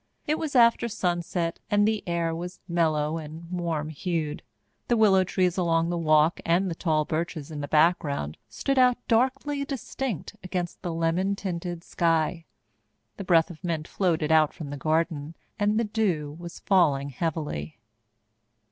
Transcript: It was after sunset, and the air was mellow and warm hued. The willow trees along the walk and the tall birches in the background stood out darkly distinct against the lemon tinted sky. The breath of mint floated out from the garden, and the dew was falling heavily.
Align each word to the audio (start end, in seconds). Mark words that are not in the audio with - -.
It 0.25 0.39
was 0.39 0.55
after 0.55 0.87
sunset, 0.87 1.59
and 1.69 1.87
the 1.87 2.03
air 2.07 2.33
was 2.33 2.59
mellow 2.67 3.19
and 3.19 3.45
warm 3.51 3.89
hued. 3.89 4.41
The 4.87 4.97
willow 4.97 5.23
trees 5.23 5.59
along 5.59 5.89
the 5.91 5.95
walk 5.99 6.41
and 6.43 6.71
the 6.71 6.73
tall 6.73 7.05
birches 7.05 7.51
in 7.51 7.61
the 7.61 7.67
background 7.67 8.35
stood 8.49 8.79
out 8.79 8.97
darkly 9.07 9.63
distinct 9.63 10.35
against 10.43 10.81
the 10.81 10.91
lemon 10.91 11.35
tinted 11.35 11.83
sky. 11.83 12.45
The 13.17 13.23
breath 13.23 13.51
of 13.51 13.63
mint 13.63 13.87
floated 13.87 14.31
out 14.31 14.55
from 14.55 14.71
the 14.71 14.75
garden, 14.75 15.35
and 15.59 15.79
the 15.79 15.83
dew 15.83 16.35
was 16.39 16.61
falling 16.61 17.09
heavily. 17.11 17.77